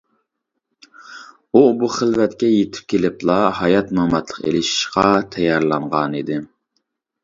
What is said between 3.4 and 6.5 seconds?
ھايات-ماماتلىق ئېلىشىشقا تەييارلانغانىدى.